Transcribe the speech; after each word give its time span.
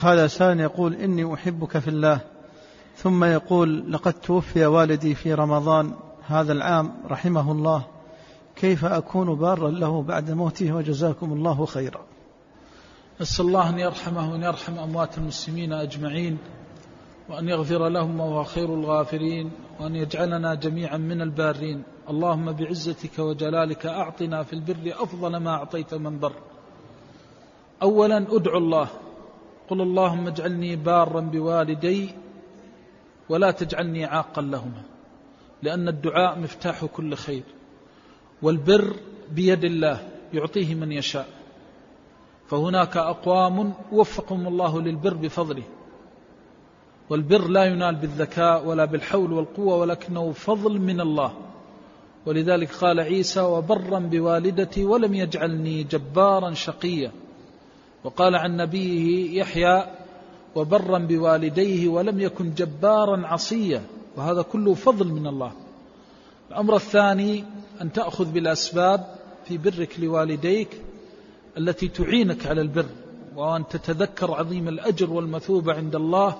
هذا 0.00 0.26
سائل 0.26 0.60
يقول 0.60 0.94
إني 0.94 1.34
أحبك 1.34 1.78
في 1.78 1.88
الله 1.88 2.20
ثم 2.96 3.24
يقول 3.24 3.92
لقد 3.92 4.12
توفي 4.12 4.66
والدي 4.66 5.14
في 5.14 5.34
رمضان 5.34 5.94
هذا 6.26 6.52
العام 6.52 6.92
رحمه 7.10 7.52
الله 7.52 7.82
كيف 8.56 8.84
أكون 8.84 9.34
بارا 9.34 9.70
له 9.70 10.02
بعد 10.02 10.30
موته 10.30 10.72
وجزاكم 10.72 11.32
الله 11.32 11.66
خيرا. 11.66 12.00
نسأل 13.20 13.46
الله 13.46 13.68
أن 13.68 13.78
يرحمه 13.78 14.32
وأن 14.32 14.42
يرحم 14.42 14.78
أموات 14.78 15.18
المسلمين 15.18 15.72
أجمعين 15.72 16.38
وأن 17.28 17.48
يغفر 17.48 17.88
لهم 17.88 18.20
وهو 18.20 18.44
خير 18.44 18.74
الغافرين 18.74 19.50
وأن 19.80 19.96
يجعلنا 19.96 20.54
جميعا 20.54 20.96
من 20.96 21.22
البارين. 21.22 21.82
اللهم 22.10 22.52
بعزتك 22.52 23.18
وجلالك 23.18 23.86
أعطنا 23.86 24.42
في 24.42 24.52
البر 24.52 24.94
أفضل 25.02 25.36
ما 25.36 25.50
أعطيت 25.50 25.94
من 25.94 26.18
بر. 26.18 26.32
أولا 27.82 28.16
أدعو 28.36 28.58
الله 28.58 28.88
قل 29.70 29.80
اللهم 29.80 30.26
اجعلني 30.26 30.76
بارا 30.76 31.20
بوالدي 31.20 32.14
ولا 33.28 33.50
تجعلني 33.50 34.04
عاقا 34.04 34.42
لهما 34.42 34.82
لأن 35.62 35.88
الدعاء 35.88 36.38
مفتاح 36.38 36.84
كل 36.84 37.14
خير 37.14 37.42
والبر 38.42 38.96
بيد 39.30 39.64
الله 39.64 40.08
يعطيه 40.32 40.74
من 40.74 40.92
يشاء 40.92 41.28
فهناك 42.46 42.96
أقوام 42.96 43.72
وفقهم 43.92 44.46
الله 44.46 44.80
للبر 44.80 45.14
بفضله 45.14 45.62
والبر 47.10 47.48
لا 47.48 47.64
ينال 47.64 47.94
بالذكاء 47.94 48.66
ولا 48.66 48.84
بالحول 48.84 49.32
والقوة 49.32 49.76
ولكنه 49.76 50.32
فضل 50.32 50.78
من 50.78 51.00
الله 51.00 51.32
ولذلك 52.26 52.72
قال 52.74 53.00
عيسى 53.00 53.40
وبرا 53.40 53.98
بوالدتي 53.98 54.84
ولم 54.84 55.14
يجعلني 55.14 55.82
جبارا 55.82 56.54
شقيا. 56.54 57.12
وقال 58.04 58.34
عن 58.34 58.56
نبيه 58.56 59.40
يحيى 59.40 59.86
وبرا 60.54 60.98
بوالديه 60.98 61.88
ولم 61.88 62.20
يكن 62.20 62.54
جبارا 62.54 63.26
عصيا 63.26 63.82
وهذا 64.16 64.42
كله 64.42 64.74
فضل 64.74 65.06
من 65.08 65.26
الله. 65.26 65.52
الأمر 66.50 66.76
الثاني 66.76 67.44
أن 67.80 67.92
تأخذ 67.92 68.32
بالأسباب 68.32 69.14
في 69.44 69.58
برك 69.58 70.00
لوالديك 70.00 70.68
التي 71.58 71.88
تعينك 71.88 72.46
على 72.46 72.60
البر 72.60 72.86
وأن 73.36 73.68
تتذكر 73.68 74.34
عظيم 74.34 74.68
الأجر 74.68 75.10
والمثوبة 75.10 75.74
عند 75.74 75.94
الله 75.94 76.36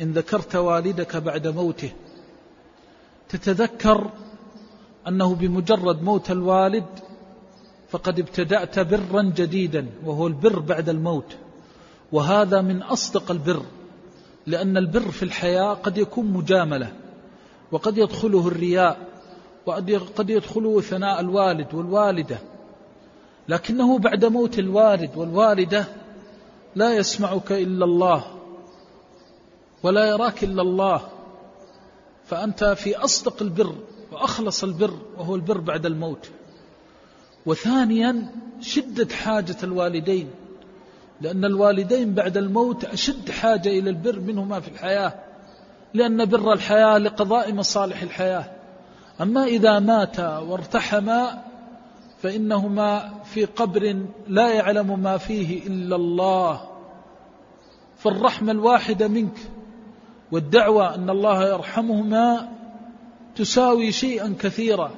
إن 0.00 0.12
ذكرت 0.12 0.56
والدك 0.56 1.16
بعد 1.16 1.46
موته. 1.46 1.92
تتذكر 3.28 4.10
أنه 5.08 5.34
بمجرد 5.34 6.02
موت 6.02 6.30
الوالد 6.30 6.86
فقد 7.88 8.18
ابتدأت 8.18 8.78
برا 8.78 9.22
جديدا 9.22 9.86
وهو 10.04 10.26
البر 10.26 10.58
بعد 10.58 10.88
الموت. 10.88 11.36
وهذا 12.12 12.60
من 12.60 12.82
أصدق 12.82 13.30
البر 13.30 13.62
لأن 14.46 14.76
البر 14.76 15.10
في 15.10 15.22
الحياة 15.22 15.74
قد 15.74 15.98
يكون 15.98 16.26
مجاملة 16.26 16.92
وقد 17.72 17.98
يدخله 17.98 18.48
الرياء 18.48 19.08
وقد 19.66 20.30
يدخله 20.30 20.80
ثناء 20.80 21.20
الوالد 21.20 21.74
والوالدة. 21.74 22.38
لكنه 23.48 23.98
بعد 23.98 24.24
موت 24.24 24.58
الوالد 24.58 25.10
والوالدة 25.16 25.84
لا 26.74 26.94
يسمعك 26.94 27.52
إلا 27.52 27.84
الله 27.84 28.24
ولا 29.82 30.08
يراك 30.08 30.44
إلا 30.44 30.62
الله. 30.62 31.08
فأنت 32.24 32.64
في 32.64 32.96
أصدق 32.96 33.42
البر 33.42 33.74
وأخلص 34.12 34.64
البر 34.64 34.98
وهو 35.18 35.34
البر 35.34 35.58
بعد 35.58 35.86
الموت. 35.86 36.30
وثانيا 37.46 38.32
شدة 38.60 39.14
حاجة 39.14 39.56
الوالدين 39.62 40.30
لأن 41.20 41.44
الوالدين 41.44 42.14
بعد 42.14 42.36
الموت 42.36 42.84
أشد 42.84 43.30
حاجة 43.30 43.68
إلى 43.68 43.90
البر 43.90 44.20
منهما 44.20 44.60
في 44.60 44.68
الحياة 44.68 45.14
لأن 45.94 46.24
بر 46.24 46.52
الحياة 46.52 46.98
لقضاء 46.98 47.52
مصالح 47.52 48.02
الحياة. 48.02 48.44
أما 49.20 49.44
إذا 49.44 49.78
مات 49.78 50.20
وارتحما 50.20 51.44
فإنهما 52.22 53.14
في 53.24 53.44
قبر 53.44 54.02
لا 54.28 54.52
يعلم 54.52 55.00
ما 55.00 55.18
فيه 55.18 55.66
إلا 55.66 55.96
الله. 55.96 56.60
فالرحمة 57.96 58.52
الواحدة 58.52 59.08
منك 59.08 59.38
والدعوة 60.32 60.94
أن 60.94 61.10
الله 61.10 61.48
يرحمهما 61.48 62.48
تساوي 63.36 63.92
شيئا 63.92 64.34
كثيرا. 64.40 64.90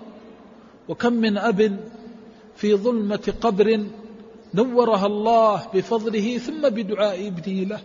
وكم 0.89 1.13
من 1.13 1.39
أب 1.39 1.77
في 2.61 2.75
ظلمة 2.75 3.35
قبر 3.41 3.87
نورها 4.55 5.07
الله 5.07 5.69
بفضله 5.75 6.39
ثم 6.39 6.69
بدعاء 6.69 7.27
ابنه 7.27 7.65
له. 7.65 7.81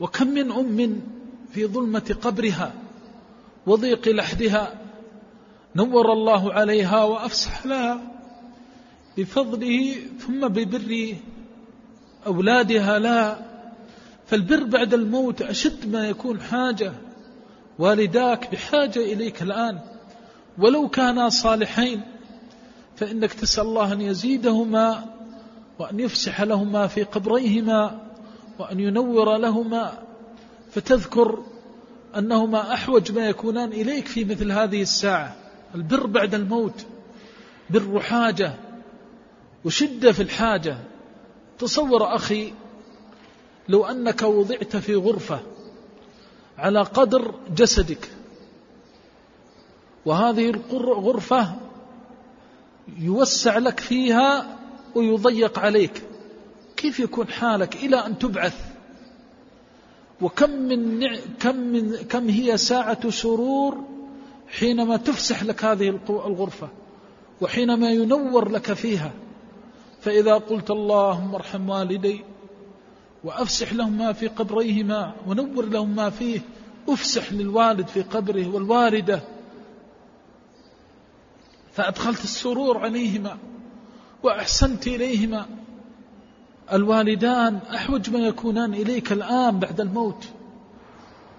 وكم 0.00 0.26
من 0.26 0.52
أم 0.52 1.00
في 1.52 1.66
ظلمة 1.66 2.16
قبرها 2.22 2.74
وضيق 3.66 4.08
لحدها 4.08 4.80
نور 5.76 6.12
الله 6.12 6.52
عليها 6.52 7.04
وأفسح 7.04 7.66
لها 7.66 8.00
بفضله 9.16 9.94
ثم 10.18 10.48
ببر 10.48 11.16
أولادها 12.26 12.98
لها. 12.98 13.50
فالبر 14.26 14.64
بعد 14.64 14.94
الموت 14.94 15.42
أشد 15.42 15.92
ما 15.92 16.08
يكون 16.08 16.40
حاجة 16.40 16.92
والداك 17.78 18.52
بحاجة 18.52 18.98
إليك 19.12 19.42
الآن. 19.42 19.78
ولو 20.58 20.88
كانا 20.88 21.28
صالحين 21.28 22.13
فإنك 22.96 23.32
تسأل 23.32 23.64
الله 23.64 23.92
أن 23.92 24.00
يزيدهما 24.00 25.04
وأن 25.78 26.00
يفسح 26.00 26.40
لهما 26.40 26.86
في 26.86 27.02
قبريهما 27.02 28.00
وأن 28.58 28.80
ينور 28.80 29.36
لهما 29.36 29.98
فتذكر 30.70 31.38
أنهما 32.16 32.74
أحوج 32.74 33.12
ما 33.12 33.28
يكونان 33.28 33.72
إليك 33.72 34.06
في 34.06 34.24
مثل 34.24 34.52
هذه 34.52 34.82
الساعة. 34.82 35.36
البر 35.74 36.06
بعد 36.06 36.34
الموت 36.34 36.86
بر 37.70 38.00
حاجة 38.00 38.54
وشدة 39.64 40.12
في 40.12 40.22
الحاجة. 40.22 40.78
تصور 41.58 42.16
أخي 42.16 42.52
لو 43.68 43.84
أنك 43.84 44.22
وضعت 44.22 44.76
في 44.76 44.94
غرفة 44.94 45.40
على 46.58 46.82
قدر 46.82 47.34
جسدك 47.56 48.10
وهذه 50.06 50.50
الغرفة 50.50 51.54
يوسع 52.98 53.58
لك 53.58 53.80
فيها 53.80 54.58
ويضيق 54.94 55.58
عليك. 55.58 56.02
كيف 56.76 57.00
يكون 57.00 57.28
حالك 57.28 57.76
إلى 57.76 57.96
أن 57.96 58.18
تبعث؟ 58.18 58.56
وكم 60.20 60.50
من 60.50 61.06
كم 61.40 61.56
من 61.56 61.96
كم 61.96 62.28
هي 62.28 62.56
ساعة 62.56 63.10
سرور 63.10 63.84
حينما 64.48 64.96
تفسح 64.96 65.42
لك 65.42 65.64
هذه 65.64 66.00
الغرفة 66.08 66.68
وحينما 67.40 67.90
ينور 67.90 68.48
لك 68.48 68.72
فيها. 68.72 69.12
فإذا 70.00 70.34
قلت 70.34 70.70
اللهم 70.70 71.34
ارحم 71.34 71.68
والدي 71.68 72.24
وأفسح 73.24 73.72
لهم 73.72 73.98
ما 73.98 74.12
في 74.12 74.26
قبريهما 74.26 75.14
ونور 75.26 75.66
لهم 75.66 75.96
ما 75.96 76.10
فيه 76.10 76.40
أفسح 76.88 77.32
للوالد 77.32 77.88
في 77.88 78.02
قبره 78.02 78.54
والوالدة 78.54 79.22
فأدخلت 81.76 82.24
السرور 82.24 82.78
عليهما 82.78 83.38
وأحسنت 84.22 84.86
إليهما. 84.86 85.46
الوالدان 86.72 87.56
أحوج 87.56 88.10
ما 88.10 88.18
يكونان 88.18 88.74
إليك 88.74 89.12
الآن 89.12 89.58
بعد 89.58 89.80
الموت. 89.80 90.24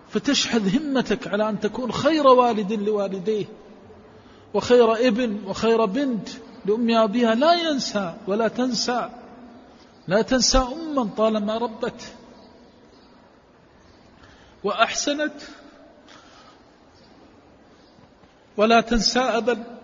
فتشحذ 0.10 0.78
همتك 0.78 1.28
على 1.28 1.50
أن 1.50 1.60
تكون 1.60 1.92
خير 1.92 2.28
والد 2.28 2.74
لوالديه 2.74 3.46
وخير 4.54 5.08
ابن 5.08 5.40
وخير 5.48 5.86
بنت 5.86 6.30
لأم 6.66 6.92
أبيها. 6.92 7.36
لا 7.36 7.54
ينسى 7.54 8.14
ولا 8.28 8.48
تنسى. 8.48 9.10
لا 10.08 10.22
تنسى 10.22 10.58
أما 10.58 11.10
طالما 11.18 11.58
ربت. 11.58 12.02
وأحسنت. 14.64 15.42
ولا 18.58 18.82
تنسى 18.82 19.20
أبدا. 19.20 19.75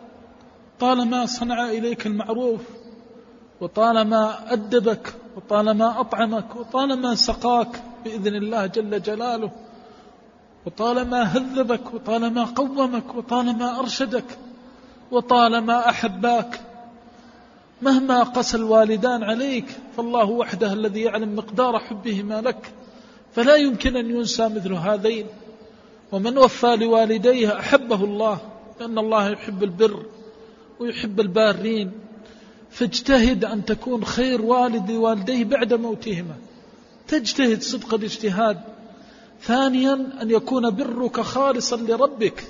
طالما 0.82 1.26
صنع 1.26 1.70
إليك 1.70 2.08
المعروف 2.08 2.62
وطالما 3.62 4.54
أدبك 4.54 5.14
وطالما 5.36 6.00
أطعمك 6.00 6.56
وطالما 6.56 7.16
سقاك 7.16 7.84
بإذن 8.04 8.36
الله 8.36 8.66
جل 8.66 9.02
جلاله 9.02 9.52
وطالما 10.66 11.24
هذبك 11.24 11.94
وطالما 11.94 12.44
قومك 12.44 13.16
وطالما 13.16 13.80
أرشدك 13.80 14.38
وطالما 15.12 15.90
أحباك 15.90 16.62
مهما 17.82 18.24
قسى 18.24 18.58
الوالدان 18.58 19.24
عليك 19.24 19.66
فالله 19.98 20.26
وحده 20.26 20.74
الذي 20.74 21.02
يعلم 21.02 21.36
مقدار 21.36 21.80
حبهما 21.80 22.42
لك 22.42 22.74
فلا 23.34 23.56
يمكن 23.56 23.96
أن 23.98 24.10
ينسى 24.10 24.50
مثل 24.50 24.74
هذين. 24.74 25.26
ومن 26.12 26.38
وفى 26.38 26.76
لوالديه 26.76 27.60
أحبه 27.60 28.04
الله 28.04 28.38
لأن 28.80 28.98
الله 28.98 29.30
يحب 29.30 29.64
البر. 29.64 30.06
ويحب 30.82 31.20
البارين 31.20 31.92
فاجتهد 32.72 33.46
أن 33.46 33.66
تكون 33.66 34.06
خير 34.06 34.42
والد 34.42 34.92
والديه 34.92 35.44
بعد 35.44 35.74
موتهما. 35.74 36.36
تجتهد 37.08 37.62
صدق 37.62 37.94
الاجتهاد. 37.94 38.62
ثانيا 39.42 39.94
أن 40.22 40.32
يكون 40.32 40.70
برك 40.70 41.22
خالصا 41.22 41.76
لربك. 41.76 42.44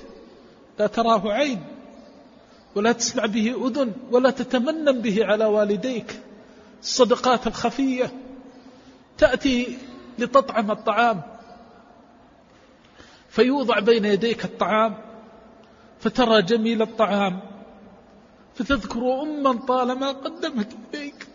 لا 0.78 0.86
تراه 0.86 1.32
عين 1.32 1.62
ولا 2.74 2.92
تسمع 2.92 3.26
به 3.26 3.66
أذن 3.66 3.92
ولا 4.10 4.30
تتمنن 4.30 5.00
به 5.00 5.24
على 5.24 5.44
والديك. 5.44 6.20
الصدقات 6.82 7.46
الخفية. 7.46 8.12
تأتي 9.18 9.78
لتطعم 10.18 10.70
الطعام. 10.70 11.22
فيوضع 13.28 13.78
بين 13.78 14.04
يديك 14.04 14.44
الطعام 14.44 14.94
فترى 16.00 16.42
جميل 16.42 16.82
الطعام. 16.82 17.51
فتذكر 18.54 19.22
أما 19.22 19.52
طالما 19.52 20.12
قدمت 20.12 20.76
إليك. 20.94 21.28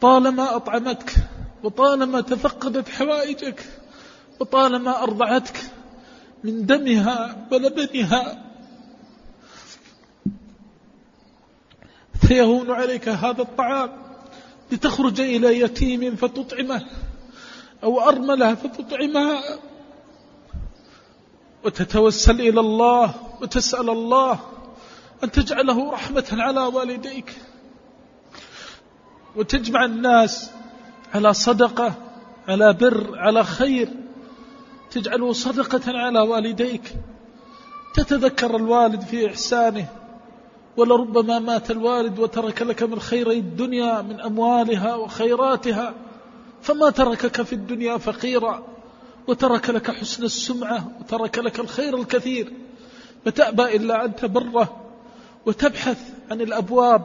طالما 0.00 0.56
أطعمتك 0.56 1.14
وطالما 1.62 2.20
تفقدت 2.20 2.88
حوائجك 2.88 3.64
وطالما 4.40 5.02
أرضعتك 5.02 5.70
من 6.44 6.66
دمها 6.66 7.46
ولبنها. 7.52 8.42
فيهون 12.28 12.70
عليك 12.70 13.08
هذا 13.08 13.42
الطعام 13.42 13.90
لتخرج 14.72 15.20
إلى 15.20 15.60
يتيم 15.60 16.16
فتطعمه 16.16 16.86
أو 17.82 18.00
أرملة 18.00 18.54
فتطعمها. 18.54 19.42
وتتوسل 21.66 22.40
إلى 22.40 22.60
الله 22.60 23.14
وتسأل 23.42 23.90
الله 23.90 24.38
أن 25.24 25.30
تجعله 25.30 25.90
رحمة 25.92 26.24
على 26.32 26.60
والديك 26.60 27.32
وتجمع 29.36 29.84
الناس 29.84 30.50
على 31.14 31.34
صدقة 31.34 31.94
على 32.48 32.72
بر 32.72 33.18
على 33.18 33.44
خير. 33.44 33.88
تجعله 34.90 35.32
صدقة 35.32 35.98
على 35.98 36.20
والديك. 36.20 36.92
تتذكر 37.94 38.56
الوالد 38.56 39.00
في 39.00 39.26
إحسانه. 39.26 39.86
ولربما 40.76 41.38
مات 41.38 41.70
الوالد 41.70 42.18
وترك 42.18 42.62
لك 42.62 42.82
من 42.82 43.00
خيري 43.00 43.38
الدنيا 43.38 44.02
من 44.02 44.20
أموالها 44.20 44.94
وخيراتها. 44.94 45.94
فما 46.62 46.90
تركك 46.90 47.42
في 47.42 47.52
الدنيا 47.52 47.96
فقيرا. 47.96 48.75
وترك 49.28 49.70
لك 49.70 49.90
حسن 49.90 50.24
السمعة 50.24 50.90
وترك 51.00 51.38
لك 51.38 51.60
الخير 51.60 51.96
الكثير. 51.98 52.52
فتأبى 53.24 53.76
إلا 53.76 54.04
أن 54.04 54.16
تبره 54.16 54.82
وتبحث 55.46 55.98
عن 56.30 56.40
الأبواب 56.40 57.04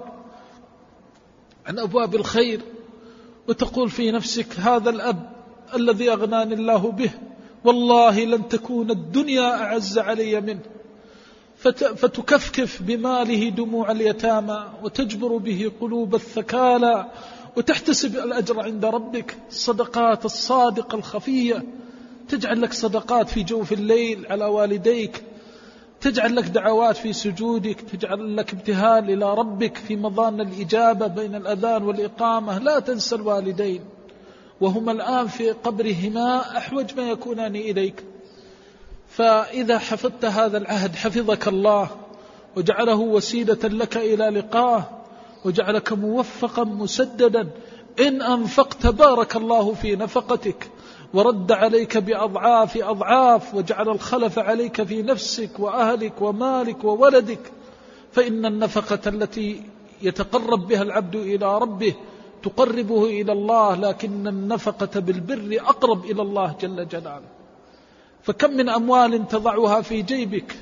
عن 1.65 1.79
أبواب 1.79 2.15
الخير 2.15 2.62
وتقول 3.47 3.89
في 3.89 4.12
نفسك 4.12 4.59
هذا 4.59 4.89
الأب 4.89 5.31
الذي 5.73 6.12
أغناني 6.12 6.53
الله 6.53 6.91
به 6.91 7.12
والله 7.63 8.25
لن 8.25 8.47
تكون 8.50 8.91
الدنيا 8.91 9.63
أعز 9.63 9.97
علي 9.97 10.41
منه. 10.41 10.62
فتكفكف 11.95 12.81
بماله 12.81 13.50
دموع 13.50 13.91
اليتامى 13.91 14.65
وتجبر 14.83 15.38
به 15.38 15.71
قلوب 15.81 16.15
الثكالى 16.15 17.12
وتحتسب 17.57 18.15
الأجر 18.15 18.59
عند 18.59 18.85
ربك 18.85 19.38
الصدقات 19.50 20.25
الصادقة 20.25 20.95
الخفية. 20.95 21.63
تجعل 22.31 22.62
لك 22.62 22.74
صدقات 22.74 23.30
في 23.30 23.44
جوف 23.44 23.74
الليل 23.74 24.25
على 24.30 24.45
والديك 24.45 25.24
تجعل 26.01 26.36
لك 26.36 26.44
دعوات 26.44 26.98
في 26.98 27.13
سجودك 27.13 27.81
تجعل 27.81 28.38
لك 28.38 28.54
ابتهال 28.54 29.12
إلى 29.12 29.33
ربك 29.33 29.78
في 29.78 29.95
مظان 29.95 30.42
الإجابة 30.42 31.07
بين 31.07 31.36
الأذان 31.36 31.83
والإقامة. 31.83 32.60
لا 32.60 32.80
تنسى 32.80 33.16
الوالدين 33.16 33.81
وهما 34.62 34.92
الآن 34.92 35.28
في 35.28 35.51
قبرهما 35.51 36.57
أحوج 36.57 36.94
ما 36.98 37.10
يكونان 37.10 37.56
إليك. 37.56 38.04
فإذا 39.10 39.80
حفظت 39.80 40.25
هذا 40.25 40.57
العهد 40.57 40.95
حفظك 40.95 41.48
الله 41.48 41.89
وجعله 42.56 43.00
وسيلة 43.00 43.60
لك 43.63 43.98
إلى 43.98 44.30
لقاه 44.30 44.83
وجعلك 45.45 45.94
موفقا 45.94 46.63
مسددا. 46.63 47.50
إن 48.00 48.22
أنفقت 48.22 48.88
بارك 48.88 49.36
الله 49.36 49.74
في 49.74 49.95
نفقتك. 49.95 50.69
ورد 51.13 51.51
عليك 51.51 51.97
بأضعاف 51.97 52.77
أضعاف 52.77 53.55
وجعل 53.55 53.89
الخلف 53.89 54.39
عليك 54.39 54.83
في 54.83 55.01
نفسك 55.01 55.59
وأهلك 55.59 56.21
ومالك 56.21 56.83
وولدك. 56.83 57.51
فإن 58.11 58.45
النفقة 58.45 59.09
التي 59.09 59.63
يتقرب 60.01 60.67
بها 60.67 60.81
العبد 60.81 61.15
إلى 61.15 61.57
ربه 61.57 61.95
تقربه 62.43 63.05
إلى 63.05 63.31
الله 63.31 63.75
لكن 63.75 64.27
النفقة 64.27 64.99
بالبر 64.99 65.57
أقرب 65.61 66.05
إلى 66.05 66.21
الله 66.21 66.55
جل 66.61 66.87
جلاله. 66.87 67.29
فكم 68.23 68.51
من 68.51 68.69
أموال 68.69 69.27
تضعها 69.27 69.81
في 69.81 70.01
جيبك؟ 70.01 70.55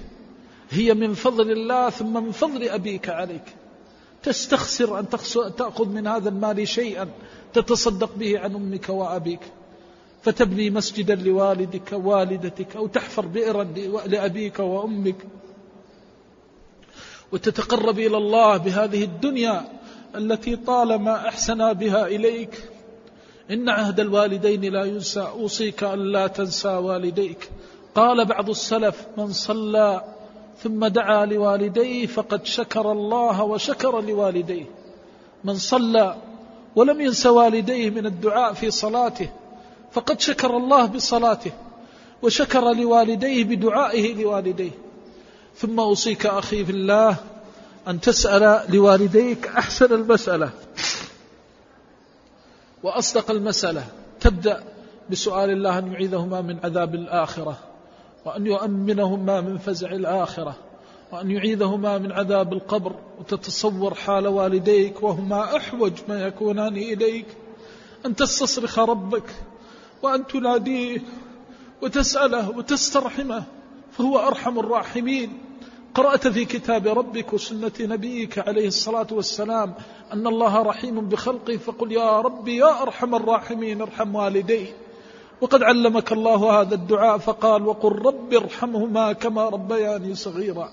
هي 0.70 0.94
من 0.94 1.14
فضل 1.14 1.52
الله 1.52 1.90
ثم 1.90 2.24
من 2.24 2.32
فضل 2.32 2.70
أبيك 2.70 3.10
عليك. 3.10 3.56
تستخسر 4.24 5.00
أن 5.00 5.10
تأخذ 5.58 5.90
من 5.90 6.08
هذا 6.08 6.30
المال 6.30 6.68
شيئا 6.68 7.10
تتصدق 7.54 8.16
به 8.16 8.40
عن 8.40 8.56
أمك 8.56 8.90
وأبيك. 8.90 9.40
فتبني 10.22 10.70
مسجدا 10.70 11.16
لوالدك 11.16 11.92
والدتك 11.92 12.76
أو 12.76 12.88
تحفر 12.88 13.26
بئرا 13.26 13.64
لأبيك 14.06 14.60
وأمك. 14.60 15.16
وتتقرب 17.32 18.00
إلى 18.00 18.18
الله 18.18 18.58
بهذه 18.58 19.04
الدنيا 19.04 19.66
التي 20.16 20.56
طالما 20.56 21.28
أحسنا 21.28 21.74
بها 21.74 22.08
إليك. 22.08 22.70
إن 23.52 23.70
عهد 23.70 24.00
الوالدين 24.00 24.74
لا 24.74 24.84
ينسى. 24.84 25.22
أوصيك 25.22 25.84
أن 25.84 26.00
لا 26.00 26.28
تنسى 26.28 26.70
والديك. 26.70 27.50
قال 27.96 28.26
بعض 28.26 28.50
السلف 28.50 29.08
من 29.18 29.32
صلى 29.32 30.04
ثم 30.64 30.88
دعا 30.88 31.26
لوالديه 31.26 32.06
فقد 32.06 32.46
شكر 32.46 32.92
الله 32.92 33.44
وشكر 33.44 34.02
لوالديه. 34.02 34.66
من 35.44 35.56
صلى 35.56 36.16
ولم 36.76 37.02
ينس 37.02 37.26
والديه 37.26 37.90
من 37.90 38.06
الدعاء 38.06 38.54
في 38.54 38.72
صلاته 38.72 39.30
فقد 39.92 40.20
شكر 40.20 40.58
الله 40.58 40.86
بصلاته 40.86 41.52
وشكر 42.22 42.74
لوالديه 42.74 43.44
بدعائه 43.44 44.24
لوالديه. 44.24 44.72
ثم 45.56 45.80
أوصيك 45.80 46.26
أخي 46.26 46.66
في 46.66 46.72
الله 46.72 47.16
أن 47.88 48.02
تسأل 48.02 48.76
لوالديك 48.76 49.48
أحسن 49.48 49.94
المسألة. 49.94 50.50
وأصدق 52.84 53.32
المسألة. 53.32 53.86
تبدأ 54.20 54.64
بسؤال 55.10 55.50
الله 55.50 55.80
أن 55.80 55.92
يعيذهما 55.92 56.42
من 56.42 56.60
عذاب 56.64 56.96
الآخرة 56.96 57.58
وأن 58.26 58.46
يؤمنهما 58.46 59.42
من 59.42 59.58
فزع 59.58 59.92
الآخرة 59.92 60.56
وأن 61.12 61.32
يعيذهما 61.32 61.98
من 61.98 62.12
عذاب 62.12 62.54
القبر 62.54 62.96
وتتصور 63.20 63.94
حال 63.94 64.28
والديك 64.28 65.04
وهما 65.04 65.58
أحوج 65.58 65.94
ما 66.08 66.28
يكونان 66.28 66.78
إليك. 66.78 67.26
أن 68.06 68.16
تستصرخ 68.16 68.80
ربك 68.80 69.24
وأن 70.02 70.28
تناديه 70.28 71.02
وتسأله 71.82 72.50
وتسترحمه 72.58 73.44
فهو 73.92 74.20
أرحم 74.20 74.60
الراحمين. 74.60 75.38
قرأت 75.96 76.28
في 76.28 76.46
كتاب 76.46 76.88
ربك 76.88 77.34
وسنة 77.34 77.72
نبيك 77.80 78.40
عليه 78.40 78.68
الصلاة 78.68 79.08
والسلام 79.12 79.74
أن 80.14 80.28
الله 80.28 80.62
رحيم 80.62 81.10
بخلقه 81.10 81.58
فقل 81.58 81.92
يا 81.92 82.22
ربي 82.22 82.56
يا 82.58 82.82
أرحم 82.82 83.16
الراحمين 83.16 83.82
ارحم 83.82 84.16
والدي. 84.16 84.66
وقد 85.42 85.64
علمك 85.64 86.12
الله 86.12 86.62
هذا 86.62 86.76
الدعاء 86.76 87.18
فقال 87.18 87.68
وقل 87.68 87.92
رب 87.92 88.34
ارحمهما 88.34 89.14
كما 89.14 89.50
ربياني 89.50 90.16
صغيرا. 90.16 90.70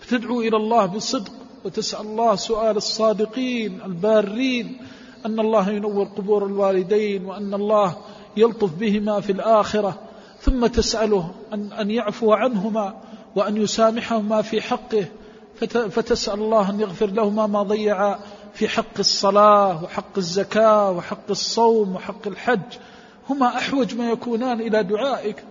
فتدعو 0.00 0.40
إلى 0.40 0.56
الله 0.56 0.86
بصدق 0.86 1.32
وتسأل 1.64 2.06
الله 2.06 2.36
سؤال 2.36 2.76
الصادقين 2.76 3.80
البارين 3.84 4.78
أن 5.26 5.40
الله 5.40 5.70
ينور 5.70 6.04
قبور 6.04 6.46
الوالدين 6.46 7.24
وأن 7.24 7.54
الله 7.54 7.96
يلطف 8.36 8.74
بهما 8.74 9.20
في 9.20 9.32
الآخرة 9.32 9.98
ثم 10.40 10.66
تسأله 10.66 11.30
أن, 11.52 11.72
أن 11.72 11.90
يعفو 11.90 12.32
عنهما 12.32 12.94
وأن 13.36 13.56
يسامحهما 13.56 14.42
في 14.42 14.60
حقه 14.60 15.06
فتسأل 15.70 16.34
الله 16.34 16.70
أن 16.70 16.80
يغفر 16.80 17.06
لهما 17.06 17.46
ما 17.46 17.62
ضيع 17.62 18.18
في 18.54 18.68
حق 18.68 18.98
الصلاة 18.98 19.84
وحق 19.84 20.16
الزكاة 20.16 20.90
وحق 20.90 21.30
الصوم 21.30 21.94
وحق 21.96 22.26
الحج. 22.26 22.78
هما 23.30 23.46
أحوج 23.46 23.94
ما 23.94 24.10
يكونان 24.10 24.60
إلى 24.60 24.82
دعائك. 24.82 25.44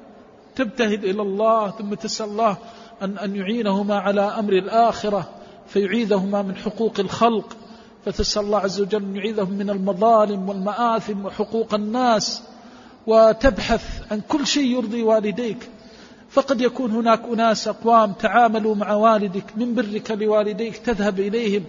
تبتهل 0.55 1.05
إلى 1.05 1.21
الله 1.21 1.71
ثم 1.71 1.93
تسأل 1.93 2.29
الله 2.29 2.57
أن, 3.01 3.17
أن 3.17 3.35
يعينهما 3.35 3.99
على 3.99 4.21
أمر 4.21 4.53
الآخرة 4.53 5.29
فيعيذهما 5.67 6.41
من 6.41 6.55
حقوق 6.55 6.99
الخلق. 6.99 7.57
فتسأل 8.05 8.43
الله 8.43 8.59
عز 8.59 8.81
وجل 8.81 9.03
أن 9.03 9.15
يعيذهم 9.15 9.53
من 9.53 9.69
المظالم 9.69 10.49
والمآثم 10.49 11.25
وحقوق 11.25 11.73
الناس. 11.73 12.43
وتبحث 13.07 14.11
عن 14.11 14.21
كل 14.27 14.47
شيء 14.47 14.71
يرضي 14.71 15.03
والديك. 15.03 15.69
فقد 16.29 16.61
يكون 16.61 16.91
هناك 16.91 17.21
أناس 17.33 17.67
أقوام 17.67 18.13
تعاملوا 18.13 18.75
مع 18.75 18.93
والدك 18.93 19.57
من 19.57 19.75
برك 19.75 20.11
لوالديك 20.11 20.77
تذهب 20.77 21.19
إليهم 21.19 21.63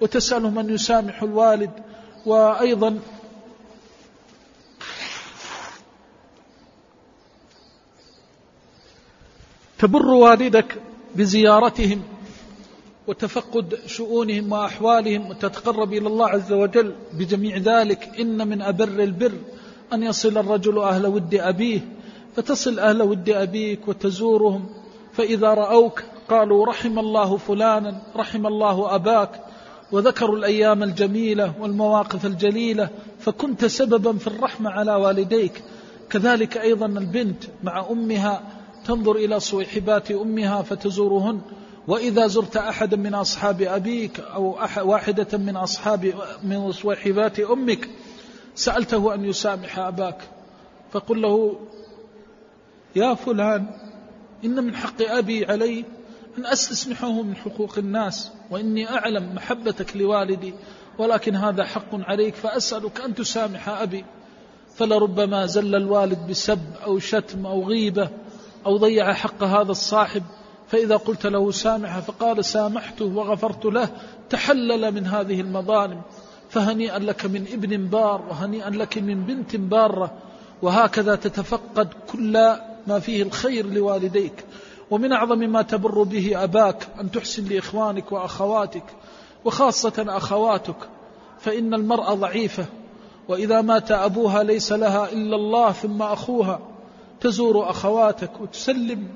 وتسألهم 0.00 0.58
أن 0.58 0.70
يسامحوا 0.70 1.28
الوالد. 1.28 1.70
وأيضا 2.26 2.98
تبر 9.78 10.06
والدك 10.06 10.82
بزيارتهم 11.16 12.02
وتفقد 13.06 13.78
شؤونهم 13.86 14.52
وأحوالهم 14.52 15.30
وتتقرب 15.30 15.92
إلى 15.92 16.06
الله 16.06 16.28
عز 16.28 16.52
وجل 16.52 16.94
بجميع 17.12 17.56
ذلك. 17.56 18.20
إن 18.20 18.48
من 18.48 18.62
أبر 18.62 18.88
البر 18.88 19.32
أن 19.92 20.02
يصل 20.02 20.38
الرجل 20.38 20.78
أهل 20.78 21.06
ود 21.06 21.34
أبيه 21.34 21.80
فتصل 22.36 22.78
أهل 22.78 23.02
ود 23.02 23.30
أبيك 23.30 23.88
وتزورهم 23.88 24.66
فإذا 25.12 25.48
رأوك 25.54 26.02
قالوا 26.28 26.66
رحم 26.66 26.98
الله 26.98 27.36
فلانا 27.36 28.02
رحم 28.16 28.46
الله 28.46 28.94
أباك 28.94 29.40
وذكروا 29.92 30.36
الأيام 30.36 30.82
الجميلة 30.82 31.52
والمواقف 31.60 32.26
الجليلة 32.26 32.88
فكنت 33.18 33.64
سببا 33.64 34.12
في 34.12 34.26
الرحمة 34.26 34.70
على 34.70 34.94
والديك. 34.94 35.62
كذلك 36.10 36.56
أيضا 36.56 36.86
البنت 36.86 37.44
مع 37.62 37.86
أمها 37.90 38.42
تنظر 38.84 39.16
إلى 39.16 39.40
صويحبات 39.40 40.10
أمها 40.10 40.62
فتزورهن 40.62 41.40
وإذا 41.88 42.26
زرت 42.26 42.56
أحدا 42.56 42.96
من 42.96 43.14
أصحاب 43.14 43.62
أبيك 43.62 44.20
أو 44.20 44.58
واحدة 44.82 45.38
من 45.38 45.56
أصحاب 45.56 46.14
من 46.42 46.72
صويحبات 46.72 47.40
أمك 47.40 47.88
سألته 48.58 49.14
أن 49.14 49.24
يسامح 49.24 49.78
أباك 49.78 50.28
فقل 50.90 51.22
له 51.22 51.60
يا 52.96 53.14
فلان 53.14 53.66
إن 54.44 54.64
من 54.64 54.76
حق 54.76 55.02
أبي 55.02 55.46
علي 55.46 55.84
أن 56.38 56.46
أستسمحه 56.46 57.22
من 57.22 57.36
حقوق 57.36 57.78
الناس 57.78 58.30
وإني 58.50 58.90
أعلم 58.90 59.34
محبتك 59.34 59.96
لوالدي 59.96 60.54
ولكن 60.98 61.36
هذا 61.36 61.64
حق 61.64 61.88
عليك 61.92 62.34
فأسألك 62.34 63.00
أن 63.00 63.14
تسامح 63.14 63.68
أبي. 63.68 64.04
فلربما 64.76 65.46
زل 65.46 65.74
الوالد 65.74 66.26
بسب 66.30 66.60
أو 66.84 66.98
شتم 66.98 67.46
أو 67.46 67.68
غيبة 67.68 68.08
أو 68.66 68.76
ضيع 68.76 69.12
حق 69.12 69.42
هذا 69.42 69.70
الصاحب 69.70 70.22
فإذا 70.68 70.96
قلت 70.96 71.26
له 71.26 71.50
سامح 71.50 71.98
فقال 71.98 72.44
سامحته 72.44 73.04
وغفرت 73.04 73.64
له 73.64 73.88
تحلل 74.30 74.92
من 74.94 75.06
هذه 75.06 75.40
المظالم. 75.40 76.02
فهنيئا 76.50 76.98
لك 76.98 77.26
من 77.26 77.46
ابن 77.52 77.86
بار 77.86 78.22
وهنيئا 78.30 78.70
لك 78.70 78.98
من 78.98 79.22
بنت 79.22 79.56
بارة 79.56 80.12
وهكذا 80.62 81.14
تتفقد 81.14 81.88
كل 82.12 82.32
ما 82.86 82.98
فيه 82.98 83.22
الخير 83.22 83.66
لوالديك. 83.66 84.44
ومن 84.90 85.12
أعظم 85.12 85.38
ما 85.38 85.62
تبر 85.62 86.02
به 86.02 86.44
أباك 86.44 86.88
أن 87.00 87.10
تحسن 87.10 87.44
لإخوانك 87.44 88.12
وأخواتك 88.12 88.84
وخاصة 89.44 90.04
أخواتك 90.08 90.76
فإن 91.38 91.74
المرأة 91.74 92.14
ضعيفة 92.14 92.66
وإذا 93.28 93.60
مات 93.60 93.90
أبوها 93.90 94.42
ليس 94.42 94.72
لها 94.72 95.12
إلا 95.12 95.36
الله 95.36 95.72
ثم 95.72 96.02
أخوها 96.02 96.60
تزور 97.20 97.70
أخواتك 97.70 98.40
وتسلم 98.40 99.08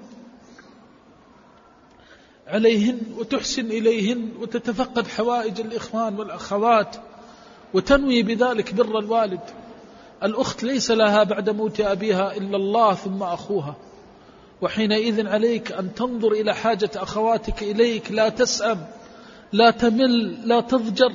عليهن 2.46 3.00
وتحسن 3.18 3.66
إليهن 3.66 4.28
وتتفقد 4.40 5.06
حوائج 5.06 5.60
الإخوان 5.60 6.18
والأخوات. 6.18 6.96
وتنوي 7.74 8.22
بذلك 8.22 8.74
بر 8.74 8.98
الوالد. 8.98 9.40
الأخت 10.22 10.62
ليس 10.62 10.90
لها 10.90 11.22
بعد 11.22 11.50
موت 11.50 11.80
أبيها 11.80 12.36
إلا 12.36 12.56
الله 12.56 12.94
ثم 12.94 13.22
أخوها. 13.22 13.74
وحينئذ 14.62 15.26
عليك 15.28 15.72
أن 15.72 15.94
تنظر 15.94 16.32
إلى 16.32 16.54
حاجة 16.54 16.90
أخواتك 16.96 17.62
إليك 17.62 18.12
لا 18.12 18.28
تسأم 18.28 18.86
لا 19.52 19.70
تمل 19.70 20.48
لا 20.48 20.60
تضجر. 20.60 21.12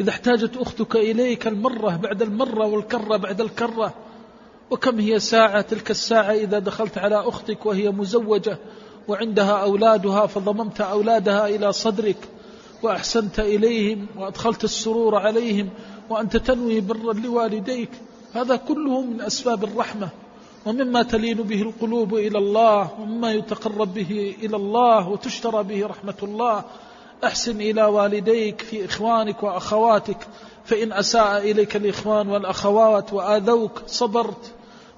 إذا 0.00 0.10
احتاجت 0.10 0.56
أختك 0.56 0.96
إليك 0.96 1.46
المرة 1.46 1.96
بعد 1.96 2.22
المرة 2.22 2.66
والكرة 2.66 3.16
بعد 3.16 3.40
الكرة. 3.40 3.94
وكم 4.70 5.00
هي 5.00 5.20
ساعة؟ 5.20 5.60
تلك 5.60 5.90
الساعة 5.90 6.32
إذا 6.32 6.58
دخلت 6.58 6.98
على 6.98 7.16
أختك 7.28 7.66
وهي 7.66 7.90
مزوجة 7.90 8.58
وعندها 9.08 9.62
أولادها 9.62 10.26
فضممت 10.26 10.80
أولادها 10.80 11.48
إلى 11.48 11.72
صدرك. 11.72 12.16
وأحسنت 12.82 13.40
إليهم 13.40 14.06
وأدخلت 14.16 14.64
السرور 14.64 15.16
عليهم 15.16 15.70
وأنت 16.10 16.36
تنوي 16.36 16.80
برا 16.80 17.12
لوالديك. 17.12 17.90
هذا 18.34 18.56
كله 18.56 19.00
من 19.00 19.20
أسباب 19.20 19.64
الرحمة 19.64 20.08
ومما 20.66 21.02
تلين 21.02 21.36
به 21.36 21.62
القلوب 21.62 22.14
إلى 22.14 22.38
الله 22.38 22.90
ومما 23.00 23.32
يتقرب 23.32 23.94
به 23.94 24.36
إلى 24.42 24.56
الله 24.56 25.08
وتشترى 25.08 25.62
به 25.62 25.86
رحمة 25.86 26.18
الله. 26.22 26.64
أحسن 27.24 27.60
إلى 27.60 27.84
والديك 27.84 28.60
في 28.60 28.84
إخوانك 28.84 29.42
وأخواتك 29.42 30.26
فإن 30.64 30.92
أساء 30.92 31.38
إليك 31.50 31.76
الإخوان 31.76 32.28
والأخوات 32.28 33.12
وآذوك 33.12 33.82
صبرت 33.86 34.52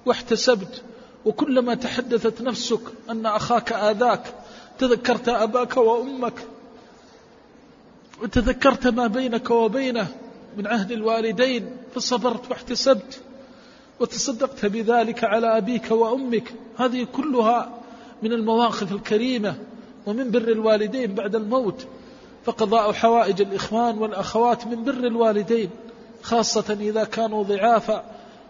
واحتسبت. 0.05 0.83
وكلما 1.25 1.73
تحدثت 1.73 2.41
نفسك 2.41 2.81
أن 3.09 3.25
أخاك 3.25 3.73
آذاك 3.73 4.33
تذكرت 4.79 5.29
أباك 5.29 5.77
وأمك 5.77 6.33
وتذكرت 8.21 8.87
ما 8.87 9.07
بينك 9.07 9.51
وبينه 9.51 10.07
من 10.57 10.67
عهد 10.67 10.91
الوالدين 10.91 11.69
فصبرت 11.95 12.49
واحتسبت 12.49 13.19
وتصدقت 13.99 14.65
بذلك 14.65 15.23
على 15.23 15.57
أبيك 15.57 15.91
وأمك. 15.91 16.53
هذه 16.77 17.07
كلها 17.13 17.69
من 18.23 18.33
المواقف 18.33 18.91
الكريمة 18.91 19.55
ومن 20.05 20.31
بر 20.31 20.47
الوالدين 20.51 21.13
بعد 21.13 21.35
الموت. 21.35 21.87
فقضاء 22.45 22.91
حوائج 22.91 23.41
الإخوان 23.41 23.97
والأخوات 23.97 24.67
من 24.67 24.83
بر 24.83 25.07
الوالدين 25.07 25.69
خاصة 26.21 26.77
إذا 26.79 27.03
كانوا 27.03 27.43
ضعافا. 27.43 28.03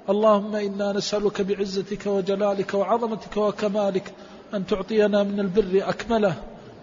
اللهم 0.10 0.56
إنا 0.56 0.92
نسألك 0.94 1.42
بعزتك 1.42 2.06
وجلالك 2.06 2.74
وعظمتك 2.74 3.38
وكمالك 3.38 4.14
أن 4.54 4.66
تعطينا 4.66 5.24
من 5.24 5.40
البر 5.40 5.90
أكمله. 5.90 6.36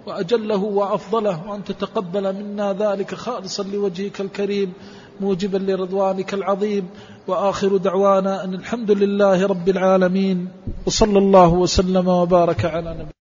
وأجله 0.08 0.62
وأفضله 0.78 1.48
وأن 1.48 1.64
تتقبل 1.64 2.32
منا 2.40 2.72
ذلك 2.72 3.14
خالصا 3.14 3.62
لوجهك 3.62 4.20
الكريم 4.20 4.72
موجبا 5.20 5.58
لرضوانك 5.58 6.34
العظيم. 6.34 6.88
وآخر 7.28 7.76
دعوانا 7.76 8.44
أن 8.44 8.54
الحمد 8.54 8.90
لله 8.90 9.46
رب 9.46 9.68
العالمين 9.68 10.48
وصلى 10.86 11.18
الله 11.18 11.54
وسلم 11.54 12.08
وبارك 12.08 12.64
على 12.64 12.90
نبينا 12.90 13.17